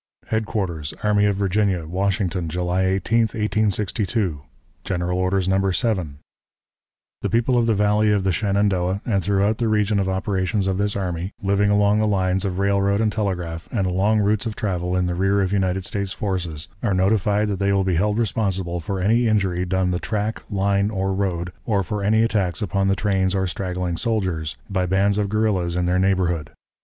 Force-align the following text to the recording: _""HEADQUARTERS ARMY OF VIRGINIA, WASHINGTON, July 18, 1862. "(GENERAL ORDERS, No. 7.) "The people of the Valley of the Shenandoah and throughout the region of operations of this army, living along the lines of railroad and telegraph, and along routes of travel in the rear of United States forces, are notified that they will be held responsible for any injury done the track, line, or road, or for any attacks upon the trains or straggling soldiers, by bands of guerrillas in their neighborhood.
_""HEADQUARTERS 0.29 0.95
ARMY 1.03 1.25
OF 1.27 1.35
VIRGINIA, 1.35 1.85
WASHINGTON, 1.85 2.49
July 2.49 2.85
18, 2.85 3.19
1862. 3.37 4.41
"(GENERAL 4.83 5.15
ORDERS, 5.15 5.47
No. 5.47 5.69
7.) 5.69 6.17
"The 7.21 7.29
people 7.29 7.55
of 7.55 7.67
the 7.67 7.75
Valley 7.75 8.09
of 8.11 8.23
the 8.23 8.31
Shenandoah 8.31 9.01
and 9.05 9.23
throughout 9.23 9.59
the 9.59 9.67
region 9.67 9.99
of 9.99 10.09
operations 10.09 10.65
of 10.65 10.79
this 10.79 10.95
army, 10.95 11.33
living 11.43 11.69
along 11.69 11.99
the 11.99 12.07
lines 12.07 12.45
of 12.45 12.57
railroad 12.57 12.99
and 12.99 13.11
telegraph, 13.11 13.69
and 13.71 13.85
along 13.85 14.21
routes 14.21 14.47
of 14.47 14.55
travel 14.55 14.95
in 14.97 15.05
the 15.05 15.13
rear 15.13 15.39
of 15.39 15.53
United 15.53 15.85
States 15.85 16.13
forces, 16.13 16.67
are 16.81 16.95
notified 16.95 17.47
that 17.49 17.59
they 17.59 17.71
will 17.71 17.83
be 17.83 17.93
held 17.97 18.17
responsible 18.17 18.79
for 18.79 18.99
any 18.99 19.27
injury 19.27 19.65
done 19.65 19.91
the 19.91 19.99
track, 19.99 20.41
line, 20.49 20.89
or 20.89 21.13
road, 21.13 21.51
or 21.63 21.83
for 21.83 22.01
any 22.03 22.23
attacks 22.23 22.63
upon 22.63 22.87
the 22.87 22.95
trains 22.95 23.35
or 23.35 23.45
straggling 23.45 23.95
soldiers, 23.95 24.57
by 24.67 24.87
bands 24.87 25.19
of 25.19 25.29
guerrillas 25.29 25.75
in 25.75 25.85
their 25.85 25.99
neighborhood. 25.99 26.49